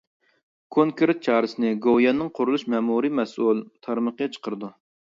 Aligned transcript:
كونكرېت 0.75 1.21
چارىسىنى 1.27 1.71
گوۋۇيۈەننىڭ 1.87 2.33
قۇرۇلۇش 2.41 2.67
مەمۇرىي 2.77 3.17
مەسئۇل 3.21 3.65
تارمىقى 3.89 4.35
چىقىرىدۇ. 4.37 4.75